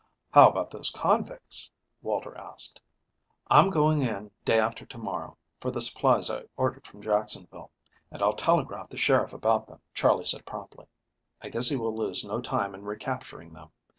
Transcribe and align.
"How 0.31 0.49
about 0.49 0.71
those 0.71 0.89
convicts?" 0.89 1.69
Walter 2.01 2.35
asked. 2.35 2.81
"I'm 3.51 3.69
going 3.69 4.01
in 4.01 4.31
day 4.43 4.59
after 4.59 4.83
to 4.83 4.97
morrow 4.97 5.37
for 5.59 5.69
the 5.69 5.79
supplies 5.79 6.27
I 6.31 6.45
ordered 6.57 6.87
from 6.87 7.03
Jacksonville, 7.03 7.69
and 8.09 8.19
I'll 8.23 8.33
telegraph 8.33 8.89
the 8.89 8.97
sheriff 8.97 9.31
about 9.31 9.67
them," 9.67 9.79
Charley 9.93 10.25
said 10.25 10.43
promptly. 10.43 10.87
"I 11.39 11.49
guess 11.49 11.69
he 11.69 11.75
will 11.75 11.95
lose 11.95 12.25
no 12.25 12.41
time 12.41 12.73
in 12.73 12.83
recapturing 12.83 13.53
them. 13.53 13.69